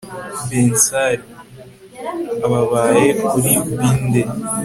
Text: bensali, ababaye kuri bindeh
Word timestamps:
bensali, 0.49 1.17
ababaye 2.45 3.07
kuri 3.27 3.51
bindeh 3.77 4.27